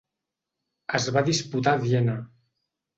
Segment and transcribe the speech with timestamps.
[1.01, 2.21] Es va disputar a Viena.